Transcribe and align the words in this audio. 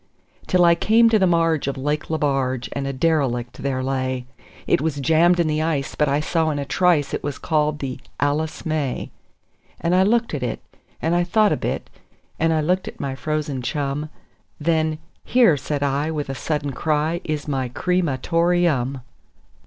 Till 0.47 0.65
I 0.65 0.73
came 0.73 1.09
to 1.11 1.19
the 1.19 1.27
marge 1.27 1.67
of 1.67 1.77
Lake 1.77 2.09
Lebarge, 2.09 2.69
and 2.71 2.87
a 2.87 2.91
derelict 2.91 3.61
there 3.61 3.83
lay; 3.83 4.25
It 4.65 4.81
was 4.81 4.95
jammed 4.99 5.39
in 5.39 5.45
the 5.45 5.61
ice, 5.61 5.93
but 5.93 6.09
I 6.09 6.19
saw 6.19 6.49
in 6.49 6.57
a 6.57 6.65
trice 6.65 7.13
it 7.13 7.23
was 7.23 7.37
called 7.37 7.77
the 7.77 7.99
"Alice 8.19 8.65
May". 8.65 9.11
And 9.79 9.93
I 9.93 10.01
looked 10.01 10.33
at 10.33 10.41
it, 10.41 10.59
and 11.03 11.13
I 11.13 11.23
thought 11.23 11.51
a 11.51 11.55
bit, 11.55 11.87
and 12.39 12.51
I 12.51 12.61
looked 12.61 12.87
at 12.87 12.99
my 12.99 13.13
frozen 13.13 13.61
chum; 13.61 14.09
Then 14.59 14.97
"Here", 15.23 15.55
said 15.55 15.83
I, 15.83 16.09
with 16.09 16.29
a 16.29 16.33
sudden 16.33 16.71
cry, 16.71 17.21
"is 17.23 17.47
my 17.47 17.69
cre 17.69 18.01
ma 18.03 18.17
tor 18.19 18.55
eum." 18.55 19.01